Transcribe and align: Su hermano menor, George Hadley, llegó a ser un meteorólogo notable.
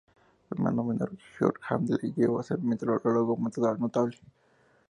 Su 0.49 0.55
hermano 0.55 0.83
menor, 0.83 1.15
George 1.37 1.59
Hadley, 1.69 2.11
llegó 2.17 2.39
a 2.39 2.43
ser 2.43 2.57
un 2.57 2.69
meteorólogo 2.69 3.37
notable. 3.79 4.17